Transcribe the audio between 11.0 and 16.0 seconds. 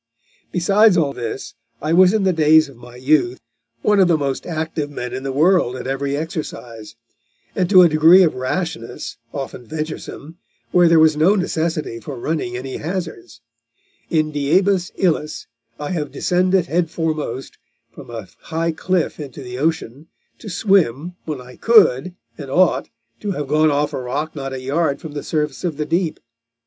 no necessity for running any hazards; in diebus illis, I